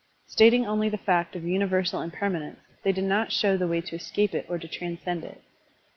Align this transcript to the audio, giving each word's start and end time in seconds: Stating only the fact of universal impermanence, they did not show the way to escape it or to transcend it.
Stating 0.25 0.65
only 0.65 0.89
the 0.89 0.97
fact 0.97 1.35
of 1.35 1.43
universal 1.45 2.01
impermanence, 2.01 2.59
they 2.81 2.91
did 2.91 3.03
not 3.03 3.31
show 3.31 3.55
the 3.55 3.67
way 3.67 3.81
to 3.81 3.95
escape 3.95 4.33
it 4.33 4.47
or 4.49 4.57
to 4.57 4.67
transcend 4.67 5.23
it. 5.23 5.43